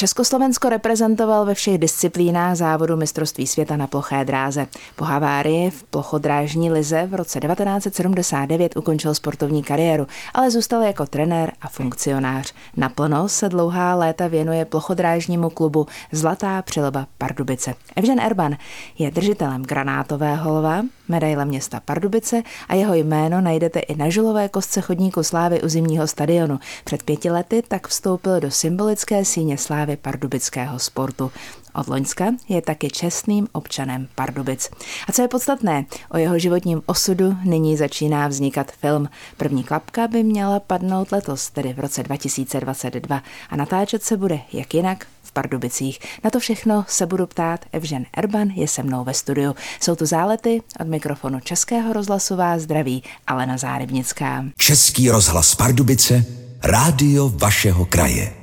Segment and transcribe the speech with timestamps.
[0.00, 4.66] Československo reprezentoval ve všech disciplínách závodu mistrovství světa na ploché dráze.
[4.96, 11.52] Po havárii v plochodrážní lize v roce 1979 ukončil sportovní kariéru, ale zůstal jako trenér
[11.60, 12.54] a funkcionář.
[12.76, 17.74] Naplno se dlouhá léta věnuje plochodrážnímu klubu Zlatá přilba Pardubice.
[17.96, 18.56] Evžen Erban
[18.98, 24.80] je držitelem granátového lva, medaile města Pardubice a jeho jméno najdete i na žulové kostce
[24.80, 26.58] chodníku slávy u zimního stadionu.
[26.84, 31.32] Před pěti lety tak vstoupil do symbolické síně slávy pardubického sportu.
[31.74, 34.70] Od Loňska je taky čestným občanem Pardubic.
[35.08, 39.08] A co je podstatné, o jeho životním osudu nyní začíná vznikat film.
[39.36, 43.22] První klapka by měla padnout letos, tedy v roce 2022.
[43.50, 45.98] A natáčet se bude jak jinak v Pardubicích.
[46.24, 47.60] Na to všechno se budu ptát.
[47.72, 49.54] Evžen Erban je se mnou ve studiu.
[49.80, 54.44] Jsou to zálety od mikrofonu Českého rozhlasu vás zdraví Alena Zárybnická.
[54.56, 56.24] Český rozhlas Pardubice,
[56.62, 58.39] rádio vašeho kraje.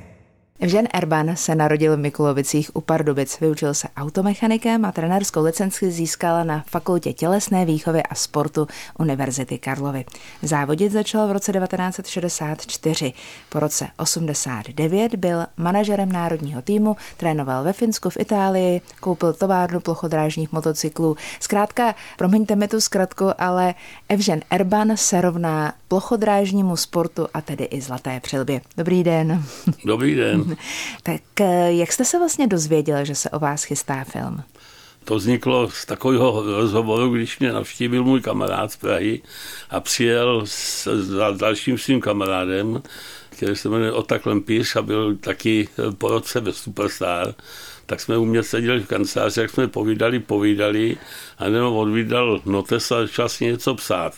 [0.60, 6.44] Evžen Erban se narodil v Mikulovicích u Pardubic, vyučil se automechanikem a trenérskou licenci získal
[6.44, 8.66] na Fakultě tělesné výchovy a sportu
[8.98, 10.04] Univerzity Karlovy.
[10.42, 13.12] Závodit začal v roce 1964.
[13.48, 20.52] Po roce 89 byl manažerem národního týmu, trénoval ve Finsku, v Itálii, koupil továrnu plochodrážních
[20.52, 21.16] motocyklů.
[21.40, 23.74] Zkrátka, promiňte mi tu zkratku, ale
[24.08, 28.60] Evžen Erban se rovná plochodrážnímu sportu a tedy i zlaté přilbě.
[28.76, 29.44] Dobrý den.
[29.84, 30.47] Dobrý den.
[31.02, 34.42] tak eh, jak jste se vlastně dozvěděl, že se o vás chystá film?
[35.04, 39.22] To vzniklo z takového rozhovoru, když mě navštívil můj kamarád z Prahy
[39.70, 42.82] a přijel s, s dalším svým kamarádem,
[43.30, 47.34] který se jmenuje Ota Klempíř a byl taky po roce ve Superstar,
[47.86, 50.96] tak jsme u mě seděli v kanceláři, jak jsme povídali, povídali
[51.38, 54.14] a jenom odvídal notes a začal si něco psát.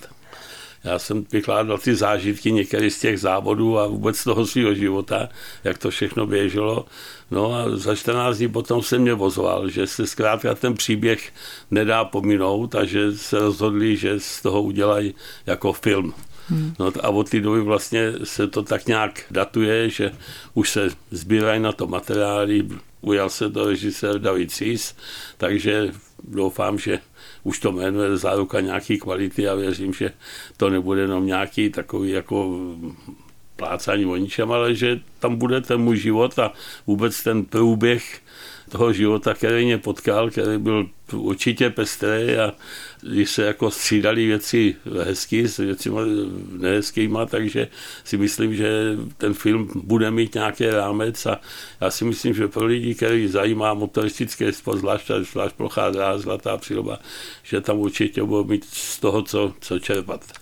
[0.85, 5.29] Já jsem vykládal ty zážitky některý z těch závodů a vůbec toho svého života,
[5.65, 6.87] jak to všechno běželo.
[7.31, 11.33] No a za 14 dní potom se mě vozval, že se zkrátka ten příběh
[11.71, 15.15] nedá pominout a že se rozhodli, že z toho udělají
[15.47, 16.15] jako film.
[16.49, 16.75] Hmm.
[16.79, 20.13] No a od té doby vlastně se to tak nějak datuje, že
[20.55, 22.69] už se sbírají na to materiály,
[23.01, 24.97] ujal se to režisér David Cis,
[25.37, 25.93] takže
[26.25, 26.99] doufám, že
[27.43, 30.13] už to jmenuje záruka nějaký kvality a věřím, že
[30.57, 32.61] to nebude jenom nějaký takový jako
[33.57, 36.53] plácání o ničem, ale že tam bude ten můj život a
[36.87, 38.21] vůbec ten průběh
[38.69, 42.53] toho života, který mě potkal, který byl určitě pestrý a
[43.01, 45.91] když se jako střídali věci hezký s věci
[46.59, 47.69] nehezkýma, takže
[48.05, 51.41] si myslím, že ten film bude mít nějaký rámec a
[51.81, 56.57] já si myslím, že pro lidi, který zajímá motoristické sport, zvlášť, zvlášť plochá dráha, zlatá
[56.57, 56.99] příloba,
[57.43, 60.40] že tam určitě budou mít z toho, co, co čerpat.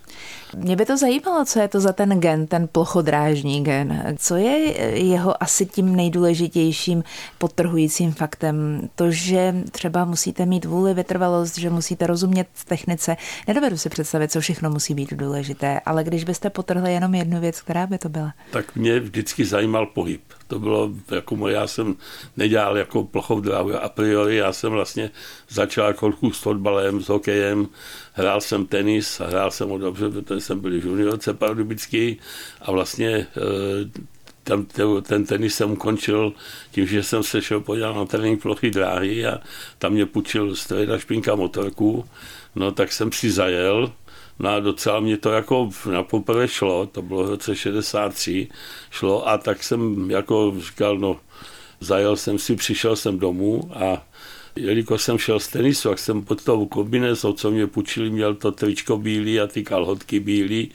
[0.57, 4.15] Mě by to zajímalo, co je to za ten gen, ten plochodrážní gen.
[4.19, 4.57] Co je
[4.99, 7.05] jeho asi tím nejdůležitějším
[7.39, 8.89] podtrhujícím faktem?
[8.95, 13.17] To, že třeba musíte mít vůli, vytrvalost, že musíte rozumět technice.
[13.49, 17.61] Nedovedu si představit, co všechno musí být důležité, ale když byste potrhli jenom jednu věc,
[17.61, 18.33] která by to byla?
[18.51, 20.23] Tak mě vždycky zajímal pohyb.
[20.49, 21.97] To bylo jako moje, já jsem
[22.37, 25.11] nedělal jako plochou dráhu a priori, já jsem vlastně
[25.49, 27.69] začal jako s fotbalem, s hokejem,
[28.13, 32.19] hrál jsem tenis hrál jsem ho dobře, protože jsem byl juniorce pardubický
[32.63, 34.01] a vlastně eh,
[34.49, 34.67] tam
[35.03, 36.33] ten tenis jsem ukončil
[36.71, 39.41] tím, že jsem se šel podívat na trénink plochy dráhy a
[39.79, 42.05] tam mě půjčil strejda špinka motorku,
[42.55, 43.93] no tak jsem si zajel,
[44.39, 48.49] No a docela mě to jako na poprvé šlo, to bylo v roce 63,
[48.91, 51.17] šlo a tak jsem jako říkal, no
[51.81, 54.07] zajel jsem si, přišel jsem domů a
[54.57, 58.53] jelikož jsem šel z tenisu, jak jsem pod tou kombinézou, co mě půjčili, měl to
[58.53, 60.73] tričko bílý a ty kalhotky bílý,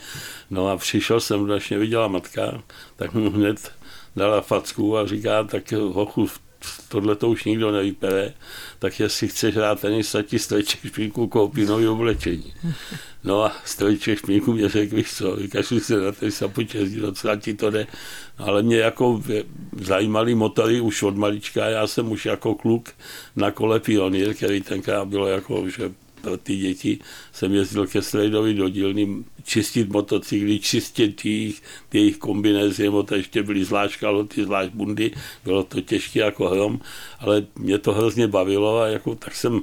[0.50, 2.64] no a přišel jsem, když mě viděla matka,
[2.96, 3.72] tak mu hned
[4.16, 6.28] dala facku a říká, tak hochu,
[6.90, 8.34] tohle to už nikdo nevypere,
[8.80, 12.54] tak jestli chceš hrát tenis, ti strojček špínku koupí nový oblečení.
[13.24, 17.00] No a strojček špínku mě řekl, víš co, vykašli se na tenis a pojď jezdit,
[17.00, 17.88] docela ti to jde.
[18.40, 19.22] No, ale mě jako
[19.82, 22.90] zajímaly motory už od malička, já jsem už jako kluk
[23.36, 25.92] na kole Pionýr, který tenkrát bylo jako, že
[26.22, 27.00] pro ty děti
[27.34, 31.62] jsem jezdil ke Strejdovi do dílny čistit motocykly, čistit jejich,
[31.94, 35.12] jejich kombinézy, nebo to ještě byly zvlášť kaloty, zvlášť bundy,
[35.44, 36.80] bylo to těžké jako hrom,
[37.20, 39.62] ale mě to hrozně bavilo a jako, tak jsem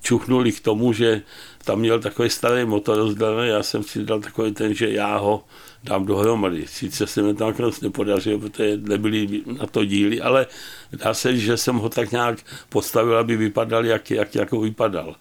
[0.00, 1.22] čuchnuli k tomu, že
[1.64, 5.44] tam měl takový starý motor rozdaný, já jsem si dal takový ten, že já ho
[5.84, 6.66] dám dohromady.
[6.66, 10.46] Sice se mi to nakonec nepodařilo, protože nebyly na to díly, ale
[10.92, 12.38] dá se, že jsem ho tak nějak
[12.68, 15.14] postavil, aby vypadal, jak, jak jako vypadal.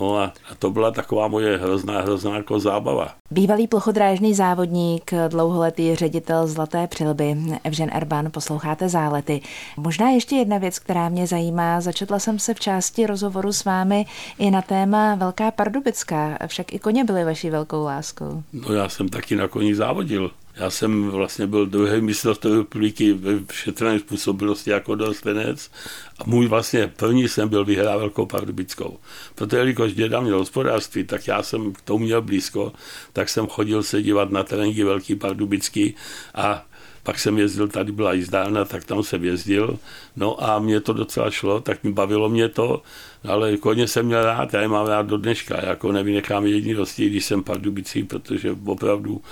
[0.00, 3.14] No a, a to byla taková moje hrozná, hrozná jako zábava.
[3.30, 9.40] Bývalý plochodrážný závodník, dlouholetý ředitel Zlaté přilby, Evžen Erban, posloucháte zálety.
[9.76, 11.80] Možná ještě jedna věc, která mě zajímá.
[11.80, 14.06] Začetla jsem se v části rozhovoru s vámi
[14.38, 15.50] i na téma Velká
[15.82, 18.42] Pardubická, však i koně byly vaší velkou láskou.
[18.52, 20.30] No já jsem taky na koni závodil.
[20.56, 25.70] Já jsem vlastně byl druhý mistrovství republiky ve všetřené způsobilosti jako dorostenec
[26.18, 28.98] a můj vlastně první jsem byl vyhrál Velkou Pardubickou.
[29.34, 32.72] Protože jelikož děda měl hospodářství, tak já jsem k tomu měl blízko,
[33.12, 35.94] tak jsem chodil se dívat na terénky Velký Pardubický
[36.34, 36.64] a
[37.02, 39.78] pak jsem jezdil, tady byla jízdárna, tak tam jsem jezdil,
[40.16, 42.82] no a mě to docela šlo, tak mi bavilo mě to,
[43.24, 47.08] ale koně jsem měl rád, já je mám rád do dneška, jako nevynechám jediný rozdíl,
[47.10, 49.22] když jsem pardubicí, protože opravdu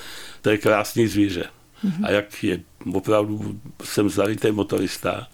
[0.43, 1.45] to je krásný zvíře.
[1.85, 2.07] Mm-hmm.
[2.07, 2.61] A jak je,
[2.93, 5.27] opravdu jsem zalitý motorista,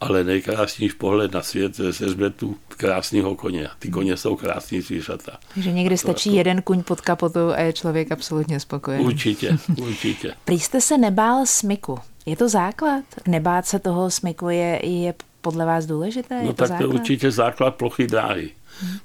[0.00, 3.68] ale nejkrásnější pohled na svět ze hřbetu krásného koně.
[3.78, 5.38] Ty koně jsou krásní zvířata.
[5.54, 6.38] Takže někdy stačí jako...
[6.38, 9.04] jeden kuň pod kapotou a je člověk absolutně spokojený.
[9.04, 10.34] Určitě, určitě.
[10.44, 11.98] Prý jste se nebál smyku.
[12.26, 13.04] Je to základ?
[13.26, 16.34] Nebát se toho smyku je, je podle vás důležité?
[16.34, 16.86] No je to tak základ?
[16.86, 18.50] to je určitě základ plochy dráhy.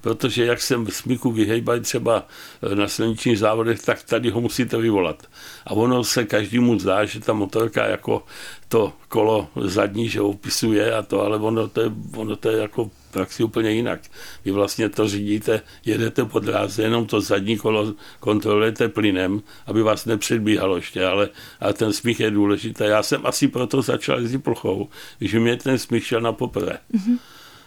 [0.01, 2.27] Protože jak jsem smyku vyhejbali třeba
[2.73, 5.27] na silničních závodech, tak tady ho musíte vyvolat.
[5.65, 8.23] A ono se každému zdá, že ta motorka jako
[8.67, 12.91] to kolo zadní, že opisuje a to, ale ono to je, ono to je jako
[13.11, 14.01] praxi úplně jinak.
[14.45, 20.05] Vy vlastně to řídíte, jedete po dráze, jenom to zadní kolo kontrolujete plynem, aby vás
[20.05, 21.29] nepředbíhalo ještě, ale,
[21.59, 22.83] ale ten smích je důležitý.
[22.83, 24.89] Já jsem asi proto začal jezdit plochou,
[25.21, 26.77] že mě ten smích šel na poprvé.
[26.93, 27.17] Mm-hmm.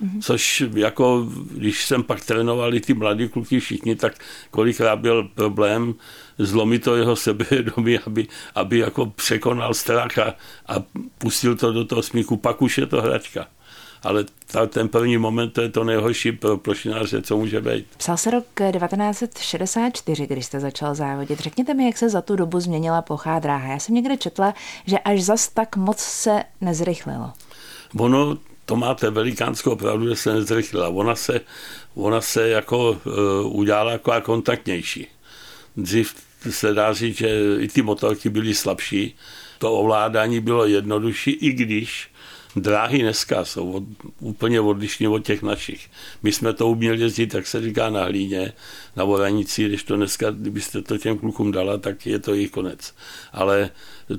[0.02, 0.20] Mm-hmm.
[0.20, 4.14] Což jako, když jsem pak trénoval i ty mladí kluky všichni, tak
[4.50, 5.94] kolikrát byl problém
[6.38, 10.34] zlomit to jeho sebevědomí, aby, aby jako překonal strach a,
[10.66, 10.74] a
[11.18, 13.46] pustil to do toho smíku, pak už je to hračka
[14.06, 17.86] ale ta, ten první moment to je to nejhorší pro plošináře, co může být.
[17.96, 21.40] Psal se rok 1964, když jste začal závodit.
[21.40, 23.68] Řekněte mi, jak se za tu dobu změnila plochá dráha.
[23.72, 24.54] Já jsem někde četla,
[24.86, 27.32] že až zas tak moc se nezrychlilo.
[27.98, 30.88] Ono to máte velikánskou pravdu, že se nezrychlila.
[30.88, 31.40] Ona se,
[31.94, 35.06] ona se jako uh, udělala jako kontaktnější.
[35.76, 36.14] Dřív
[36.50, 39.14] se dá říct, že i ty motorky byly slabší,
[39.58, 42.10] to ovládání bylo jednodušší, i když
[42.56, 43.82] dráhy dneska jsou od,
[44.20, 45.90] úplně odlišné od těch našich.
[46.22, 48.52] My jsme to uměli jezdit, jak se říká, na hlíně,
[48.96, 52.94] na voranici, když to dneska, kdybyste to těm klukům dala, tak je to jejich konec.
[53.32, 53.70] Ale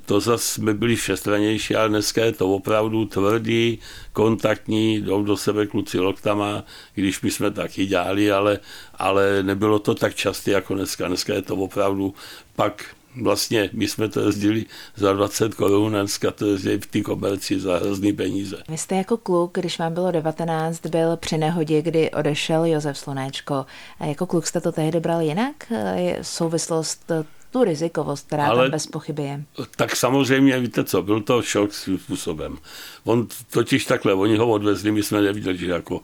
[0.05, 3.79] to zase jsme byli všestranější, ale dneska je to opravdu tvrdý,
[4.13, 6.63] kontaktní, jdou do sebe kluci loktama,
[6.95, 8.59] když my jsme taky dělali, ale,
[8.95, 11.07] ale nebylo to tak časté jako dneska.
[11.07, 12.13] Dneska je to opravdu
[12.55, 14.65] pak vlastně my jsme to jezdili
[14.95, 18.57] za 20 korun, dneska to jezdili v té komerci za hrozný peníze.
[18.69, 23.65] Vy jste jako kluk, když vám bylo 19, byl při nehodě, kdy odešel Josef Slunéčko.
[23.99, 25.71] A jako kluk jste to tehdy bral jinak?
[25.95, 27.11] Je souvislost
[27.51, 29.43] tu rizikovost, která Ale, tam bez pochyby je.
[29.75, 32.57] Tak samozřejmě, víte co, byl to šok svým způsobem.
[33.03, 36.01] On totiž takhle, oni ho odvezli, my jsme neviděli, že jako,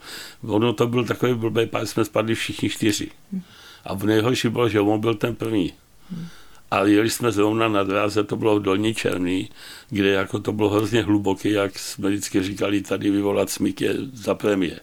[0.48, 3.12] ono to byl takový blbý pár, jsme spadli všichni čtyři.
[3.86, 5.74] A v nejhorší bylo, že on byl ten první.
[6.12, 6.28] Hmm
[6.74, 9.50] a jeli jsme zrovna na dráze, to bylo v Dolní Černý,
[9.90, 14.36] kde jako to bylo hrozně hluboký, jak jsme vždycky říkali, tady vyvolat smík je za
[14.36, 14.80] premie.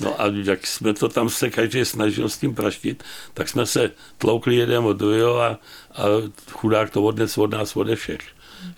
[0.00, 3.04] No a jak jsme to tam se každý snažil s tím praštit,
[3.34, 5.48] tak jsme se tloukli jeden od druhého a,
[5.92, 6.04] a
[6.50, 8.20] chudák to odnes od nás ode všech.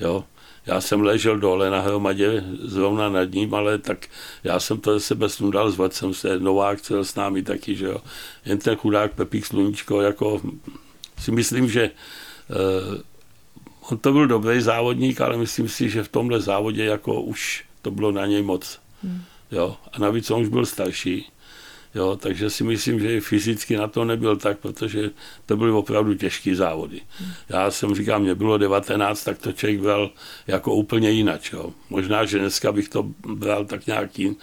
[0.00, 0.24] Jo.
[0.66, 4.06] Já jsem ležel dole na hromadě, zrovna nad ním, ale tak
[4.44, 7.86] já jsem to ze sebe snudal, zvat jsem se, Novák cel s námi taky, že
[7.86, 7.98] jo.
[8.44, 10.40] Jen ten chudák Pepík Sluníčko, jako
[11.18, 11.90] si myslím, že
[13.90, 17.90] on to byl dobrý závodník, ale myslím si, že v tomhle závodě jako už to
[17.90, 18.80] bylo na něj moc.
[19.02, 19.22] Hmm.
[19.50, 19.76] Jo?
[19.92, 21.26] A navíc on už byl starší.
[21.94, 25.10] Jo, takže si myslím, že i fyzicky na to nebyl tak, protože
[25.46, 27.00] to byly opravdu těžké závody.
[27.18, 27.30] Hmm.
[27.48, 30.10] Já jsem říkal, mě bylo 19, tak to člověk bral
[30.46, 31.52] jako úplně jinak.
[31.52, 31.72] Jo.
[31.90, 34.36] Možná, že dneska bych to bral tak nějaký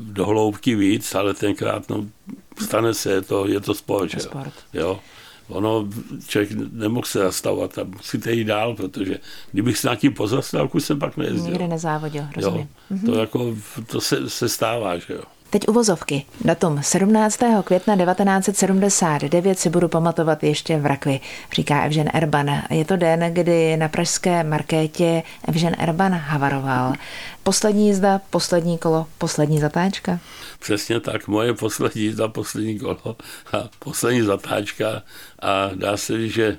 [0.00, 2.06] dohloubky víc, ale tenkrát no,
[2.62, 4.14] stane se, je to, je to sport.
[4.14, 4.54] Je sport.
[4.72, 5.00] Jo
[5.50, 5.88] ono,
[6.26, 9.18] člověk nemohl se zastavovat a musíte jít dál, protože
[9.52, 11.44] kdybych se na tím pozastavku jsem pak nejezdil.
[11.44, 12.68] Nikdy nezávodil, rozumím.
[12.90, 15.22] Jo, to, jako, to se, se stává, že jo.
[15.50, 16.24] Teď uvozovky.
[16.44, 17.40] Datum 17.
[17.64, 21.20] května 1979 si budu pamatovat ještě v Rakvi,
[21.52, 22.62] říká Evžen Erban.
[22.70, 26.92] Je to den, kdy na pražské markétě Evžen Erban havaroval.
[27.42, 30.18] Poslední jízda, poslední kolo, poslední zatáčka?
[30.58, 33.16] Přesně tak, moje poslední jízda, poslední kolo
[33.52, 35.02] a poslední zatáčka
[35.38, 36.56] a dá se říct, že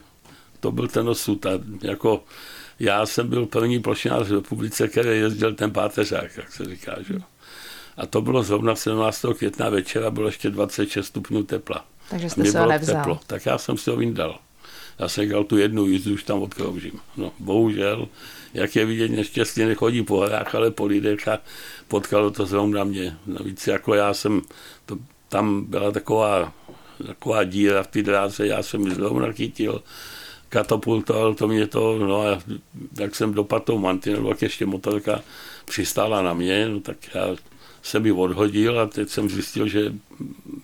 [0.59, 1.45] to byl ten osud.
[1.45, 1.49] A
[1.81, 2.23] jako
[2.79, 6.95] já jsem byl první plošinář v republice, který jezdil ten páteřák, jak se říká.
[7.07, 7.30] Že?
[8.01, 9.25] A to bylo zrovna 17.
[9.37, 11.85] května večera, bylo ještě 26 stupňů tepla.
[12.09, 12.95] Takže jste se ho nevzal.
[12.95, 13.19] Teplo.
[13.27, 14.39] Tak já jsem si ho vyndal.
[14.99, 16.99] Já jsem dělal tu jednu jízdu, už tam odkroužím.
[17.17, 18.07] No, bohužel,
[18.53, 21.39] jak je vidět, neštěstí nechodí po horách, ale po lidech a
[21.87, 23.17] potkalo to zrovna mě.
[23.25, 24.41] Navíc jako já jsem,
[24.85, 24.97] to,
[25.29, 26.53] tam byla taková,
[27.07, 29.83] taková díra v té dráze, já jsem ji zrovna chytil
[30.49, 32.41] katapultoval to mě to, no a
[32.99, 35.21] jak jsem dopadl tou mantinelu, jak ještě motorka
[35.65, 37.35] přistála na mě, no tak já
[37.81, 39.93] jsem ji odhodil a teď jsem zjistil, že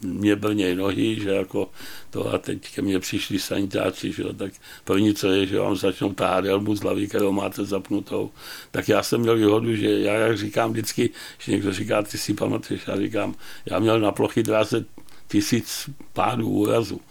[0.01, 1.69] mě brnějí nohy, že jako
[2.09, 5.75] to a teď ke mně přišli sanitáci, že jo, tak první, co je, že vám
[5.75, 8.31] začnou tahat helmu z hlavy, kterou máte zapnutou.
[8.71, 11.09] Tak já jsem měl výhodu, že já, jak říkám vždycky,
[11.39, 14.85] že někdo říká, ty si pamatuješ, já říkám, já měl na plochy dráze
[15.27, 17.01] tisíc pádů úrazu,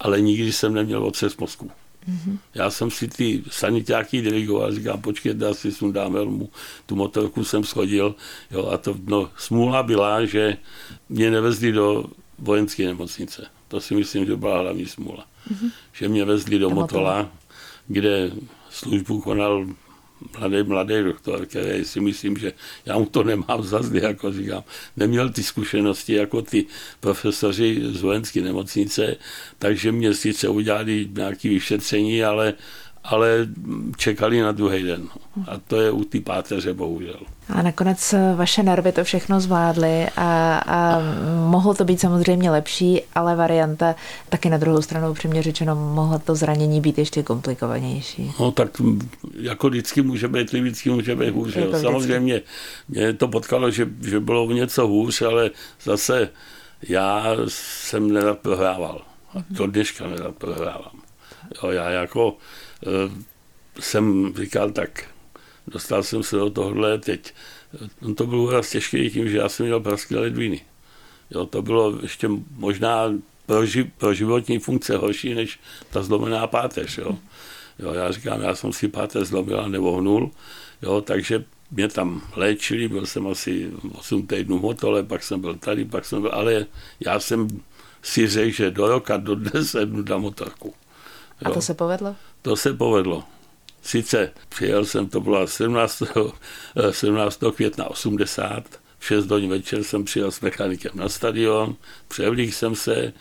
[0.00, 1.70] ale nikdy jsem neměl otřes mozku.
[2.08, 2.38] Mm-hmm.
[2.54, 6.50] Já jsem si ty sanitáky dirigoval, říkám, počkejte, já si sundám helmu,
[6.86, 8.14] tu motorku jsem schodil,
[8.50, 10.56] jo, a to, no, smůla byla, že
[11.08, 12.04] mě nevezli do
[12.38, 13.46] vojenské nemocnice.
[13.68, 15.26] To si myslím, že byla hlavní smůla.
[15.52, 15.70] Mm-hmm.
[15.92, 17.30] Že mě vezli do Motola,
[17.86, 18.30] kde
[18.70, 19.66] službu konal
[20.38, 22.52] mladý, mladý doktor, který si myslím, že
[22.86, 24.64] já mu to nemám za zdy, jako říkám,
[24.96, 26.66] neměl ty zkušenosti jako ty
[27.00, 29.16] profesoři z vojenské nemocnice,
[29.58, 32.54] takže mě sice udělali nějaké vyšetření, ale
[33.04, 33.46] ale
[33.96, 35.08] čekali na druhý den.
[35.48, 37.20] A to je u té páteře, bohužel.
[37.48, 40.98] A nakonec vaše nervy to všechno zvládly a, a
[41.48, 43.94] mohlo to být samozřejmě lepší, ale varianta
[44.28, 48.32] taky na druhou stranu upřímně řečeno mohlo to zranění být ještě komplikovanější.
[48.40, 48.68] No tak
[49.40, 51.56] jako vždycky může být, vždycky může být hůř.
[51.80, 52.42] Samozřejmě
[52.88, 55.50] mě to potkalo, že, že bylo v něco hůř, ale
[55.82, 56.28] zase
[56.88, 59.00] já jsem nerad prohrával.
[59.34, 61.00] A to dneška nerad prohrávám.
[61.62, 62.71] Jo, já jako Eh,
[63.80, 65.04] jsem říkal, tak
[65.66, 67.34] dostal jsem se do tohohle teď.
[68.00, 70.60] No to bylo raz těžké tím, že já jsem měl praské ledviny.
[71.30, 73.12] Jo, to bylo ještě možná
[73.46, 75.60] pro, ži, pro životní funkce horší, než
[75.90, 76.98] ta zlomená páteř.
[76.98, 77.18] Jo.
[77.78, 80.30] Jo, já říkám, já jsem si páteř zlomil a nevohnul,
[80.82, 85.54] jo, takže mě tam léčili, byl jsem asi 8 týdnů v hotole, pak jsem byl
[85.54, 86.66] tady, pak jsem byl, ale
[87.00, 87.48] já jsem
[88.02, 90.74] si řekl, že do roka, do dnes sednu na motorku.
[91.44, 92.16] A to se povedlo?
[92.42, 93.24] To se povedlo.
[93.82, 96.02] Sice přijel jsem, to bylo 17.
[96.90, 97.40] 17.
[97.54, 98.64] května 80,
[98.98, 101.76] v 6 hodin večer jsem přijel s mechanikem na stadion,
[102.08, 103.12] převlík jsem se,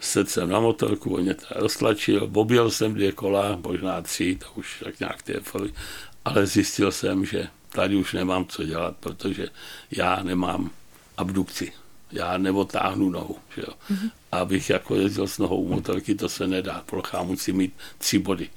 [0.00, 4.46] sedl jsem na motorku, on mě to roztlačil, objel jsem dvě kola, možná tři, to
[4.54, 5.34] už tak nějak ty
[6.24, 9.48] ale zjistil jsem, že tady už nemám co dělat, protože
[9.90, 10.70] já nemám
[11.16, 11.72] abdukci
[12.14, 13.36] já neotáhnu nohu.
[13.56, 13.74] Že jo.
[13.90, 14.10] Mm-hmm.
[14.38, 16.82] Abych jako jezdil s nohou motorky, to se nedá.
[16.86, 18.48] Plochá musí mít tři body.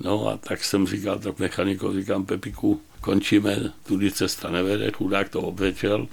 [0.00, 5.40] No a tak jsem říkal tak mechanikovi, říkám Pepiku, končíme, tudy cesta nevede, chudák to
[5.40, 6.06] obřečel,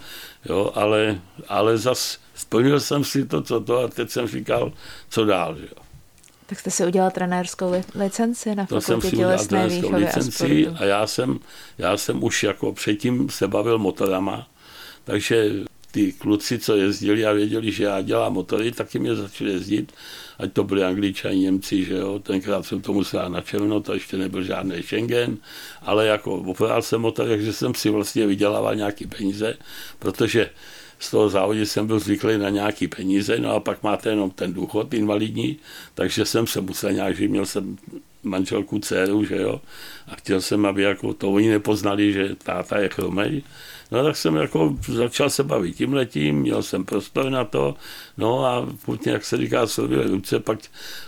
[0.46, 4.74] jo, ale, ale zas splnil jsem si to, co to a teď jsem říkal,
[5.10, 5.84] co dál, že jo.
[6.46, 10.86] Tak jste si udělal trenérskou licenci na to jsem si udělal trenérskou licenci a, a
[10.86, 11.40] já jsem,
[11.78, 14.48] já jsem už jako předtím se bavil motorama,
[15.04, 15.52] takže
[15.92, 19.94] ty kluci, co jezdili a věděli, že já dělám motory, taky mě začali jezdit,
[20.40, 24.18] ať to byli angličani, Němci, že jo, tenkrát jsem to musel na černo, to ještě
[24.18, 25.38] nebyl žádný Schengen,
[25.82, 29.58] ale jako opravil jsem motor, takže jsem si vlastně vydělával nějaký peníze,
[30.00, 30.50] protože
[31.00, 34.54] z toho závodě jsem byl zvyklý na nějaký peníze, no a pak máte jenom ten
[34.54, 35.58] důchod invalidní,
[35.94, 37.78] takže jsem se musel nějak žít, měl jsem
[38.24, 39.62] manželku, dceru, že jo,
[40.08, 43.44] a chtěl jsem, aby jako to oni nepoznali, že táta je chromej,
[43.92, 47.76] No tak jsem jako začal se bavit tím letím, měl jsem prostor na to,
[48.18, 50.60] no a putně, jak se říká, slovili ruce, pak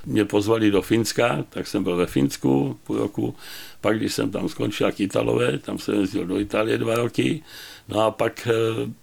[0.06, 3.36] mě pozvali do Finska, tak jsem byl ve Finsku půl roku,
[3.82, 7.44] pak když jsem tam skončil jak Italové, tam jsem jezdil do Itálie dva roky,
[7.88, 8.54] no a pak eh,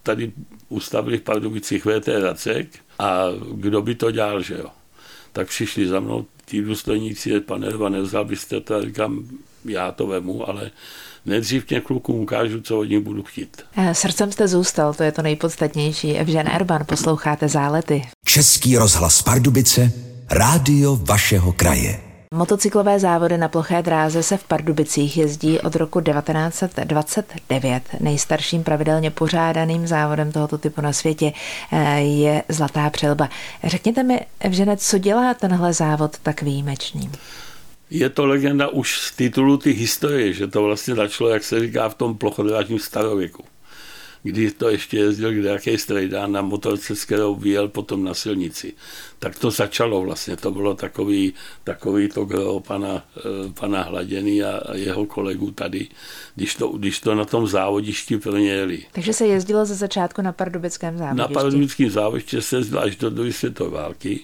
[0.02, 0.32] tady
[0.68, 2.68] ustavili v Pardubicích VT Racek.
[2.98, 4.70] A kdo by to dělal, že jo.
[5.32, 9.28] Tak přišli za mnou ti důstojníci, pane Erva, nevzal byste to, říkám,
[9.64, 10.70] já to vemu, ale
[11.26, 13.62] nejdřív těch klukům ukážu, co od nich budu chtít.
[13.76, 16.12] Eh, srdcem jste zůstal, to je to nejpodstatnější.
[16.12, 18.02] Evžen Erban, posloucháte Zálety.
[18.24, 19.92] Český rozhlas Pardubice,
[20.30, 22.09] rádio vašeho kraje.
[22.34, 27.82] Motocyklové závody na ploché dráze se v Pardubicích jezdí od roku 1929.
[28.00, 31.32] Nejstarším pravidelně pořádaným závodem tohoto typu na světě
[31.72, 33.28] eh, je Zlatá přelba.
[33.64, 37.10] Řekněte mi, Evžene, co dělá tenhle závod tak výjimečný?
[37.90, 41.88] Je to legenda už z titulu ty historie, že to vlastně začalo, jak se říká,
[41.88, 43.44] v tom plochodrážním starověku
[44.22, 48.72] kdy to ještě jezdil kde jaký strejda na motorce, s kterou vyjel potom na silnici.
[49.18, 51.34] Tak to začalo vlastně, to bylo takový,
[51.64, 55.88] takový to gro pana, eh, pana Hladěný a jeho kolegů tady,
[56.34, 58.84] když to, když to na tom závodišti pro ně jeli.
[58.92, 61.18] Takže se jezdilo ze začátku na pardubickém závodišti?
[61.18, 64.20] Na pardubickém závodišti se jezdilo až do druhé světové války.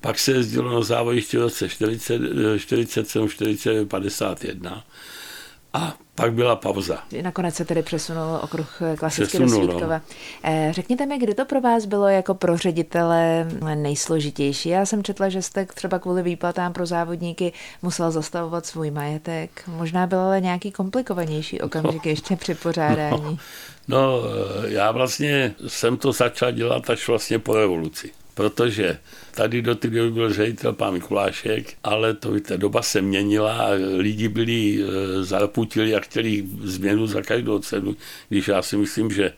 [0.00, 2.20] Pak se jezdilo na závodišti v roce 40,
[2.58, 4.84] 47, 40, 51
[5.72, 6.98] a pak byla pauza.
[7.22, 9.72] Nakonec se tedy přesunul okruh klasicky Přesunul, do.
[9.72, 10.00] Svítkova.
[10.44, 10.50] No.
[10.70, 14.68] Řekněte mi, kdy to pro vás bylo jako pro ředitele nejsložitější?
[14.68, 19.62] Já jsem četla, že jste třeba kvůli výplatám pro závodníky musel zastavovat svůj majetek.
[19.66, 23.22] Možná byl ale nějaký komplikovanější okamžik no, ještě při pořádání.
[23.22, 23.38] No,
[23.88, 24.22] no,
[24.66, 28.98] já vlastně jsem to začal dělat až vlastně po revoluci protože
[29.34, 33.68] tady do té doby byl ředitel pán Mikulášek, ale to víte, doba se měnila a
[33.96, 37.96] lidi byli e, zarputili a chtěli změnu za každou cenu,
[38.28, 39.34] když já si myslím, že e,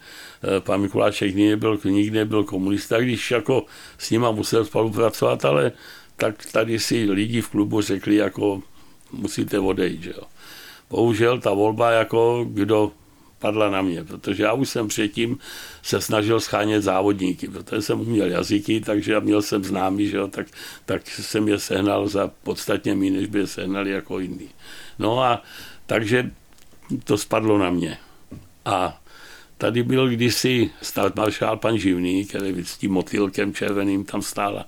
[0.60, 3.66] pán Mikulášek nikdy nebyl, nikdy nebyl komunista, když jako
[3.98, 5.72] s nima musel spolupracovat, ale
[6.16, 8.62] tak tady si lidi v klubu řekli, jako
[9.12, 10.22] musíte odejít, že jo.
[10.90, 12.92] Bohužel ta volba, jako kdo
[13.42, 15.38] padla na mě, protože já už jsem předtím
[15.82, 20.46] se snažil schánět závodníky, protože jsem uměl jazyky, takže měl jsem známý, že jo, tak,
[20.86, 24.48] tak jsem je sehnal za podstatně méně, než by je sehnali jako jiný.
[24.98, 25.42] No a
[25.86, 26.30] takže
[27.04, 27.98] to spadlo na mě.
[28.64, 29.02] A
[29.58, 30.70] tady byl kdysi
[31.16, 34.64] maršál pan Živný, který s tím motýlkem červeným tam stál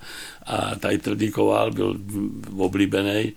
[0.47, 1.97] a tady trdikoval, byl
[2.59, 3.33] oblíbený,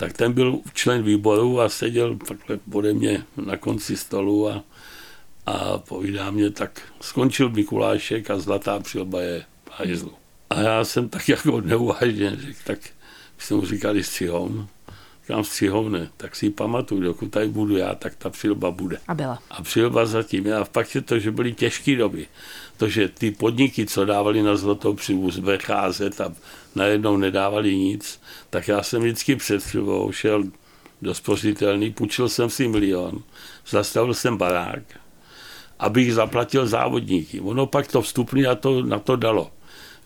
[0.00, 4.62] tak ten byl člen výboru a seděl takhle ode mě na konci stolu a
[5.46, 10.12] a povídá mě, tak skončil Mikulášek a zlatá přilba je hajzlu.
[10.50, 12.78] A já jsem tak jako neuvážně řekl, tak
[13.38, 14.68] jsem mu říkal, střihom.
[15.22, 18.98] Říkám, střihovne, tak si ji pamatuju, dokud tady budu já, tak ta přilba bude.
[19.08, 19.38] A byla.
[19.50, 20.52] A přilba zatím.
[20.52, 22.26] A pak je to, že byly těžké doby.
[22.76, 26.32] To, že ty podniky, co dávali na zlatou přilbu, vycházet a
[26.74, 30.44] najednou nedávali nic, tak já jsem vždycky před přilbou šel
[31.02, 33.22] do spořitelný, půjčil jsem si milion,
[33.68, 34.82] zastavil jsem barák,
[35.78, 37.40] abych zaplatil závodníky.
[37.40, 39.50] Ono pak to vstupný na to, na to dalo.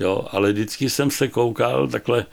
[0.00, 2.26] Jo, ale vždycky jsem se koukal takhle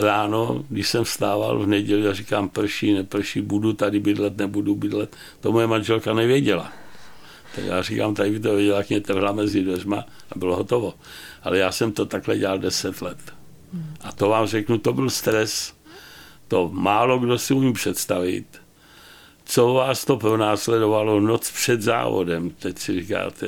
[0.00, 5.16] ráno, když jsem vstával v neděli a říkám prší, neprší, budu tady bydlet, nebudu bydlet.
[5.40, 6.72] To moje manželka nevěděla.
[7.54, 10.94] Tak já říkám, tady by to věděla, jak mě trhla mezi dveřma a bylo hotovo.
[11.42, 13.18] Ale já jsem to takhle dělal deset let.
[14.00, 15.74] A to vám řeknu, to byl stres.
[16.48, 18.46] To málo kdo si umí představit
[19.48, 23.46] co vás to pronásledovalo noc před závodem, teď si říkáte,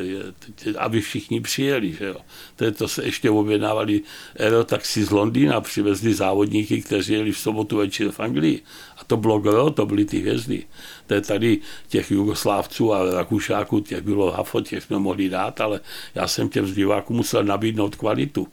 [0.79, 2.17] aby všichni přijeli, že jo.
[2.57, 4.03] Teď to se ještě objednávali
[4.41, 8.63] aerotaxi z Londýna, přivezli závodníky, kteří jeli v sobotu večer v Anglii.
[8.97, 10.65] A to bylo gro, to byly ty hvězdy.
[11.07, 15.81] To je tady těch Jugoslávců a Rakušáků, těch bylo hafo, těch jsme mohli dát, ale
[16.15, 18.49] já jsem těm z diváků musel nabídnout kvalitu.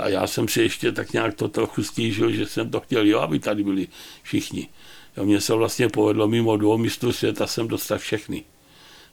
[0.00, 3.18] A já jsem si ještě tak nějak to trochu stížil, že jsem to chtěl, jo,
[3.20, 3.88] aby tady byli
[4.22, 4.68] všichni.
[5.16, 8.44] Jo, mně se vlastně povedlo mimo dvou mistrů světa jsem dostat všechny.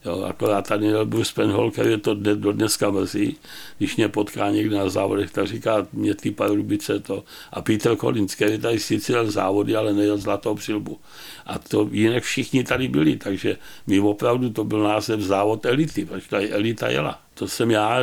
[0.07, 3.37] Jo, akorát tady Bruce Penhol, který to do dneska mrzí,
[3.77, 7.23] když mě potká někde na závodech, tak říká, mě ty Pardubice to.
[7.51, 10.99] A Peter Collins, který tady sice jel závody, ale nejel zlatou přilbu.
[11.45, 16.29] A to jinak všichni tady byli, takže my opravdu to byl název závod elity, protože
[16.29, 17.21] tady elita jela.
[17.33, 17.99] To jsem já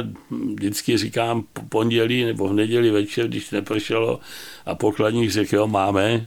[0.54, 4.20] vždycky říkám pondělí nebo v neděli večer, když nepršelo
[4.66, 6.26] a pokladník řekl, jo, máme,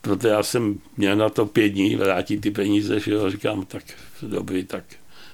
[0.00, 3.84] proto já jsem měl na to pět dní vrátit ty peníze, že jo, říkám, tak
[4.22, 4.84] dobrý, tak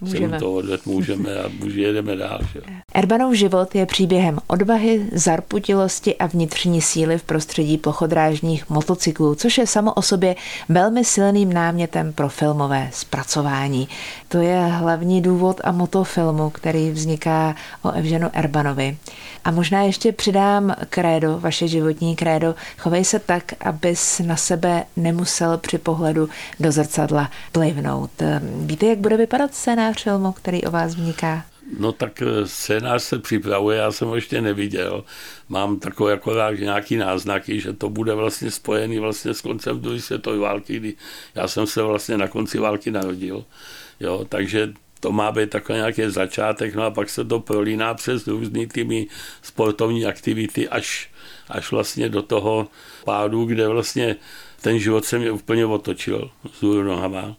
[0.00, 0.38] můžeme.
[0.38, 2.40] to odvet můžeme a jedeme dál.
[2.52, 2.60] Že?
[2.94, 9.66] Erbanov život je příběhem odvahy, zarputilosti a vnitřní síly v prostředí plochodrážních motocyklů, což je
[9.66, 10.36] samo o sobě
[10.68, 13.88] velmi silným námětem pro filmové zpracování.
[14.28, 18.96] To je hlavní důvod a moto filmu, který vzniká o Evženu Erbanovi.
[19.44, 22.54] A možná ještě přidám krédo, vaše životní krédo.
[22.78, 26.28] Chovej se tak, abys na sebe nemusel při pohledu
[26.60, 28.10] do zrcadla plivnout.
[28.56, 31.44] Víte, jak bude vypadat scénář filmu, který o vás vzniká?
[31.78, 35.04] No tak eh, scénář se připravuje, já jsem ho ještě neviděl.
[35.48, 40.38] Mám takové jako nějaký náznaky, že to bude vlastně spojený vlastně s koncem druhé světové
[40.38, 40.94] války, kdy
[41.34, 43.44] já jsem se vlastně na konci války narodil.
[44.00, 48.26] Jo, takže to má být takový nějaký začátek, no a pak se to prolíná přes
[48.26, 49.06] různý tými
[49.42, 51.10] sportovní aktivity až,
[51.48, 52.68] až vlastně do toho
[53.04, 54.16] pádu, kde vlastně
[54.60, 57.36] ten život se mě úplně otočil z nohama,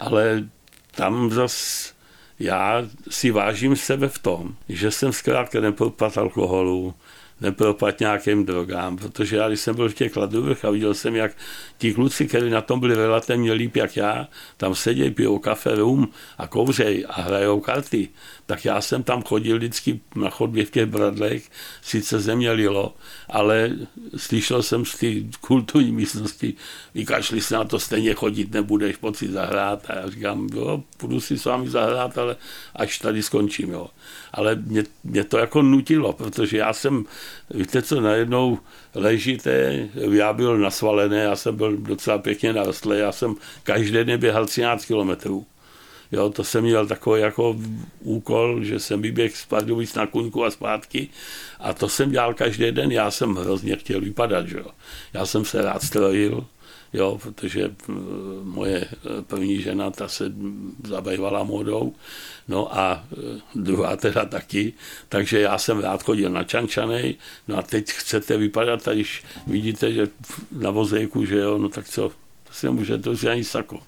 [0.00, 0.48] ale
[0.96, 1.96] tam zase
[2.38, 6.94] já si vážím sebe v tom, že jsem zkrátka nepropad alkoholu,
[7.40, 11.32] nepropad nějakým drogám, protože já, když jsem byl v těch kladovech a viděl jsem, jak
[11.78, 16.08] ti kluci, kteří na tom byli relativně líp jak já, tam sedějí, pijou kafe, rum
[16.38, 18.08] a kouřej a hrajou karty,
[18.46, 21.50] tak já jsem tam chodil vždycky na chodbě v těch bradlech,
[21.82, 22.94] sice země lilo,
[23.28, 23.70] ale
[24.16, 25.06] slyšel jsem z té
[25.40, 26.54] kulturní místnosti,
[26.94, 29.90] vykašli se na to, stejně chodit nebudeš, pojď si zahrát.
[29.90, 32.36] A já říkám, jo, půjdu si s vámi zahrát, ale
[32.74, 33.88] až tady skončím, jo.
[34.32, 37.04] Ale mě, mě to jako nutilo, protože já jsem,
[37.50, 38.58] víte co, najednou
[38.94, 44.46] ležité, já byl nasvalený, já jsem byl docela pěkně narostlý, já jsem každý den běhal
[44.46, 45.46] 13 kilometrů.
[46.12, 47.56] Jo, to jsem měl takový jako
[48.00, 51.08] úkol, že jsem vyběhl z Pardubic na kuňku a zpátky
[51.60, 54.70] a to jsem dělal každý den, já jsem hrozně chtěl vypadat, že jo.
[55.12, 56.46] Já jsem se rád strojil,
[56.96, 57.92] jo, protože eh,
[58.42, 60.32] moje eh, první žena, ta se
[60.84, 61.94] zabývala modou,
[62.48, 64.72] no a eh, druhá teda taky,
[65.08, 67.14] takže já jsem rád chodil na čančanej,
[67.48, 70.08] no a teď chcete vypadat, a když vidíte, že
[70.52, 72.08] na vozejku, že jo, no tak co,
[72.44, 73.80] to si může, to si ani sako.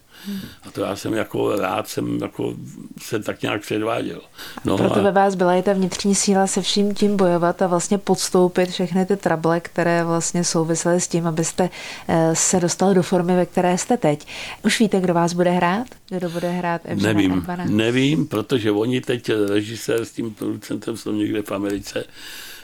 [0.62, 2.54] A to já jsem jako rád jsem jako
[3.02, 4.20] se tak nějak předváděl.
[4.64, 5.02] No Proto a...
[5.02, 9.06] ve vás byla i ta vnitřní síla se vším tím bojovat a vlastně podstoupit všechny
[9.06, 11.70] ty trable, které vlastně souvisely s tím, abyste
[12.08, 14.26] eh, se dostal do formy, ve které jste teď.
[14.64, 15.86] Už víte, kdo vás bude hrát?
[16.08, 21.42] Kdo bude hrát Evžena Nevím, nevím, protože oni teď režisér s tím producentem jsou někde
[21.42, 22.04] v Americe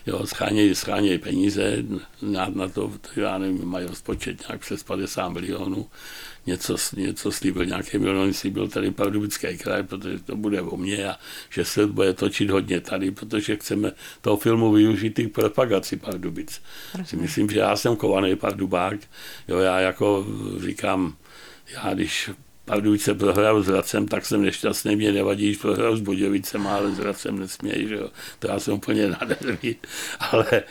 [0.07, 1.77] jo, schánějí, schánějí peníze
[2.23, 5.87] na, na to, já nevím, mají rozpočet nějak přes 50 milionů,
[6.47, 11.19] něco, něco slíbil, nějaký milion slíbil tady Pardubický kraj, protože to bude o mě a
[11.51, 16.63] že se bude točit hodně tady, protože chceme toho filmu využít i propagaci Pardubic.
[17.05, 18.99] Si myslím, že já jsem kovaný Pardubák,
[19.49, 20.27] jo, já jako
[20.59, 21.17] říkám,
[21.75, 22.31] já když
[22.65, 26.99] Pardubice prohrál s Hradcem, tak jsem nešťastný, mě nevadí, když prohrál s Budějovicem, ale s
[26.99, 28.09] Hradcem nesmějí, že jo.
[28.39, 29.77] To já jsem úplně nádherný,
[30.21, 30.63] ale e,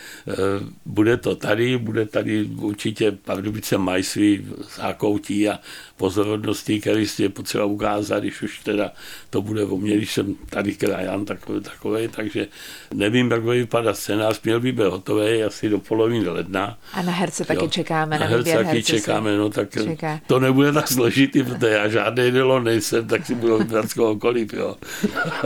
[0.86, 5.60] bude to tady, bude tady určitě Pardubice mají svý zákoutí a
[5.98, 8.92] pozorodnosti, který si je potřeba ukázat, když už teda
[9.30, 12.48] to bude o mě, když jsem tady krajan takový, takový takže
[12.94, 16.78] nevím, jak bude vypadat scénář, měl by být hotový asi do poloviny ledna.
[16.94, 17.68] A na herce taky jo.
[17.68, 20.20] čekáme, na, na herce taky herce čekáme, no tak čeká.
[20.28, 24.54] to nebude tak složitý, protože já žádný Nilo nejsem, tak si budu vybrat z kohokoliv,
[24.54, 24.76] jo.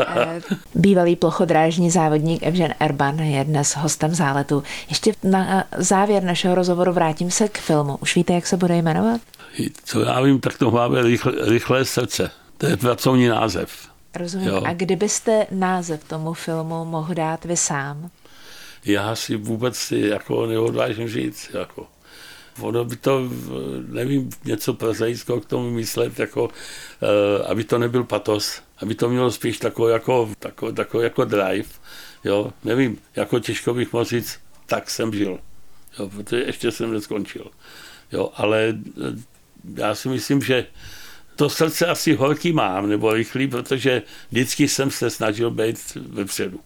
[0.75, 4.63] Bývalý plochodrážní závodník Evžen Erban je dnes hostem záletu.
[4.89, 7.97] Ještě na závěr našeho rozhovoru vrátím se k filmu.
[8.01, 9.21] Už víte, jak se bude jmenovat?
[9.83, 12.31] co já vím, tak to máme rychle, rychlé srdce.
[12.57, 13.69] To je pracovní název.
[14.15, 14.47] Rozumím.
[14.47, 14.61] Jo.
[14.65, 18.09] A kdybyste název tomu filmu mohl dát vy sám?
[18.85, 21.49] Já si vůbec si jako neodvážím říct.
[21.53, 21.87] Jako.
[22.59, 23.29] Ono by to,
[23.87, 26.49] nevím, něco prozaického k tomu myslet, jako, uh,
[27.47, 31.69] aby to nebyl patos, aby to mělo spíš takový jako, takový, takový jako drive.
[32.23, 35.39] Jo, nevím, jako těžko bych mohl říct, tak jsem žil.
[35.99, 37.51] Jo, protože ještě jsem neskončil.
[38.11, 38.77] Jo, ale
[39.75, 40.65] já si myslím, že
[41.35, 46.59] to srdce asi horký mám, nebo rychlý, protože vždycky jsem se snažil být vepředu.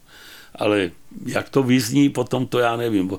[0.55, 0.91] Ale
[1.25, 3.11] jak to vyzní, potom to já nevím.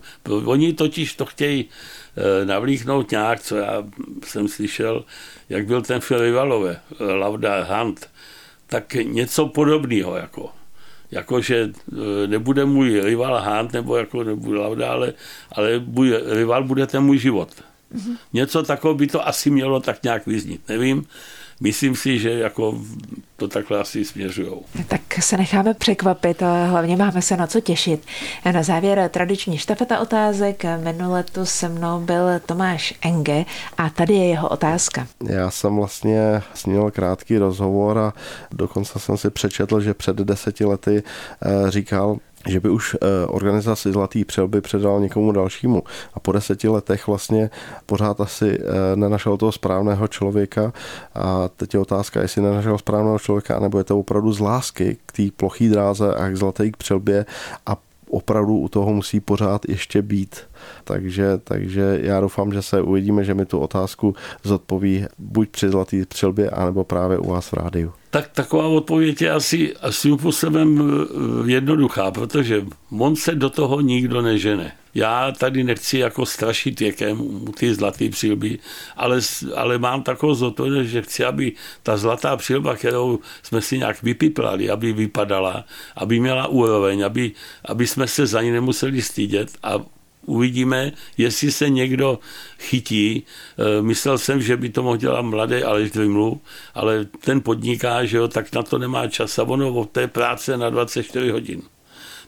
[0.44, 2.01] Oni totiž to chtějí eh,
[2.44, 3.84] navlíknout nějak, co já
[4.24, 5.04] jsem slyšel,
[5.48, 8.10] jak byl ten film Rivalové, eh, Lauda Hunt,
[8.66, 10.50] tak něco podobného jako.
[11.10, 15.12] Jako, že eh, nebude můj rival Hunt, nebo jako nebude Lauda, ale,
[15.52, 17.48] ale můj rival bude ten můj život.
[17.94, 18.16] Mm-hmm.
[18.32, 20.60] Něco takového by to asi mělo tak nějak vyznít.
[20.68, 21.06] Nevím,
[21.60, 22.74] myslím si, že jako
[23.36, 24.62] to takhle asi směřujou.
[24.88, 28.06] Tak se necháme překvapit, ale hlavně máme se na co těšit.
[28.52, 30.64] Na závěr tradiční štafeta otázek.
[30.84, 33.44] Minule tu se mnou byl Tomáš Enge
[33.78, 35.06] a tady je jeho otázka.
[35.28, 38.12] Já jsem vlastně sněl krátký rozhovor a
[38.52, 42.16] dokonce jsem si přečetl, že před deseti lety eh, říkal,
[42.48, 45.82] že by už eh, organizaci Zlatý přelby předal někomu dalšímu.
[46.14, 47.50] A po deseti letech vlastně
[47.86, 50.72] pořád asi eh, nenašel toho správného člověka.
[51.14, 55.12] A teď je otázka, jestli nenašel správného člověka, nebo je to opravdu z lásky k
[55.12, 57.26] té plochý dráze a k Zlaté přelbě
[57.66, 57.76] a
[58.10, 60.36] opravdu u toho musí pořád ještě být.
[60.84, 66.04] Takže, takže já doufám, že se uvidíme, že mi tu otázku zodpoví buď při Zlatý
[66.06, 67.92] přelbě, anebo právě u vás v rádiu.
[68.10, 72.64] Tak taková odpověď je asi svým způsobem eh, jednoduchá, protože
[72.98, 74.72] on se do toho nikdo nežene.
[74.94, 78.58] Já tady nechci jako strašit věkem ty zlaté přilby,
[78.96, 79.20] ale,
[79.56, 84.70] ale mám takovou zodpovědnost, že chci, aby ta zlatá přilba, kterou jsme si nějak vypiplali,
[84.70, 85.64] aby vypadala,
[85.96, 87.32] aby měla úroveň, aby,
[87.64, 89.74] aby jsme se za ní nemuseli stydět a
[90.26, 92.18] Uvidíme, jestli se někdo
[92.58, 93.22] chytí.
[93.58, 96.40] E, myslel jsem, že by to mohl dělat mladý Aleš Dvimlu,
[96.74, 100.56] ale ten podniká, že jo, tak na to nemá čas a ono od té práce
[100.56, 101.62] na 24 hodin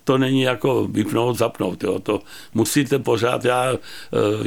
[0.04, 1.84] to není jako vypnout, zapnout.
[1.84, 1.98] Jo.
[1.98, 2.20] To
[2.54, 3.78] musíte pořád, já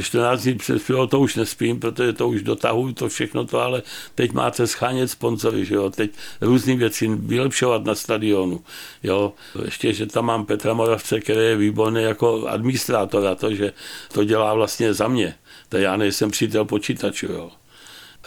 [0.02, 3.82] 14 eh, dní před to už nespím, protože to už dotahuji, to všechno to, ale
[4.14, 5.90] teď máte schánět sponzory, že jo.
[5.90, 8.64] teď různé věci vylepšovat na stadionu.
[9.02, 9.32] Jo.
[9.64, 13.72] Ještě, že tam mám Petra Moravce, který je výborný jako administrátor a to, že
[14.12, 15.34] to dělá vlastně za mě.
[15.68, 17.26] To já nejsem přítel počítačů.
[17.26, 17.50] Jo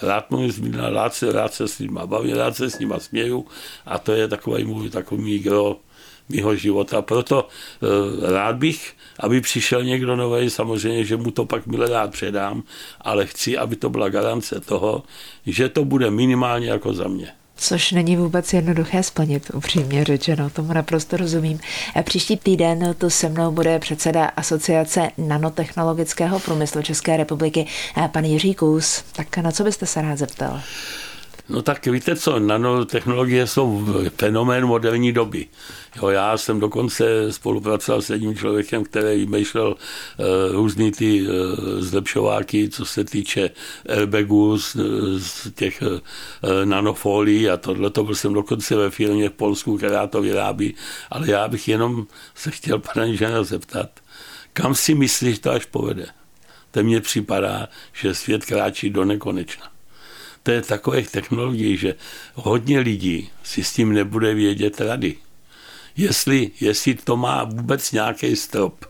[0.01, 3.45] rád mu rád se, rád se s ním bavím, rád se s ním směju
[3.85, 5.77] a to je takový můj takový gro,
[6.29, 7.01] mého života.
[7.01, 12.11] Proto e, rád bych, aby přišel někdo nový, samozřejmě, že mu to pak milé rád
[12.11, 12.63] předám,
[13.01, 15.03] ale chci, aby to byla garance toho,
[15.45, 17.31] že to bude minimálně jako za mě
[17.61, 21.59] což není vůbec jednoduché splnit, upřímně řečeno, tomu naprosto rozumím.
[22.03, 27.67] Příští týden to se mnou bude předseda Asociace nanotechnologického průmyslu České republiky,
[28.11, 29.03] pan Jiří Kůz.
[29.11, 30.61] Tak na co byste se rád zeptal?
[31.51, 35.47] No tak víte co, nanotechnologie jsou fenomén moderní doby.
[35.95, 39.75] Jo, já jsem dokonce spolupracoval s jedním člověkem, který vymýšlel uh,
[40.51, 41.35] různý ty uh,
[41.79, 43.49] zlepšováky, co se týče
[43.89, 44.75] airbagů z,
[45.17, 45.99] z těch uh,
[46.65, 50.75] nanofólí a tohle to byl jsem dokonce ve firmě v Polsku, která to vyrábí,
[51.09, 53.89] ale já bych jenom se chtěl pana inženýra zeptat,
[54.53, 56.05] kam si myslíš, to až povede?
[56.71, 59.70] To mně připadá, že svět kráčí do nekonečna
[60.43, 61.95] to je takových technologií, že
[62.33, 65.15] hodně lidí si s tím nebude vědět rady.
[65.97, 68.85] Jestli, jestli to má vůbec nějaký strop.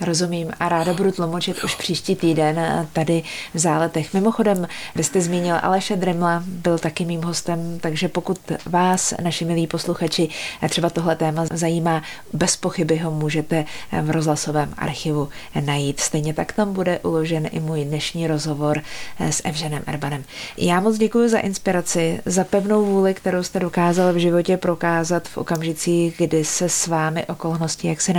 [0.00, 3.22] Rozumím a ráda budu tlumočit už příští týden tady
[3.54, 4.14] v záletech.
[4.14, 9.66] Mimochodem, vy jste zmínil Aleše Dremla, byl taky mým hostem, takže pokud vás, naši milí
[9.66, 10.28] posluchači,
[10.68, 12.02] třeba tohle téma zajímá,
[12.32, 13.64] bez pochyby ho můžete
[14.02, 15.28] v rozhlasovém archivu
[15.60, 16.00] najít.
[16.00, 18.82] Stejně tak tam bude uložen i můj dnešní rozhovor
[19.20, 20.24] s Evženem Erbanem.
[20.56, 25.36] Já moc děkuji za inspiraci, za pevnou vůli, kterou jste dokázal v životě prokázat v
[25.36, 28.14] okamžicích, kdy se s vámi okolnosti jak se.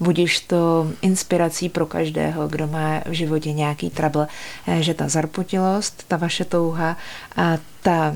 [0.00, 4.26] Budíš to to inspirací pro každého, kdo má v životě nějaký trouble,
[4.66, 6.96] eh, že ta zarputilost, ta vaše touha
[7.36, 8.14] a ta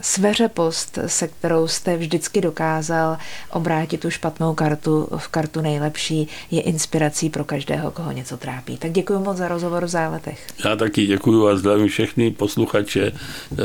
[0.00, 3.16] sveřepost, se kterou jste vždycky dokázal
[3.50, 8.76] obrátit tu špatnou kartu v kartu nejlepší, je inspirací pro každého, koho něco trápí.
[8.76, 10.46] Tak děkuji moc za rozhovor v záletech.
[10.64, 13.12] Já taky děkuji a zdravím všechny posluchače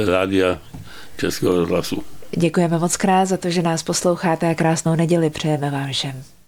[0.06, 0.60] Rádia
[1.18, 2.04] Českého rozhlasu.
[2.38, 6.35] Děkujeme moc krát za to, že nás posloucháte a krásnou neděli přejeme vám všem.